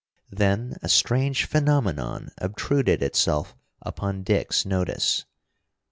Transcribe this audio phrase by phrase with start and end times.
[0.31, 5.25] Then a strange phenomenon obtruded itself upon Dick's notice.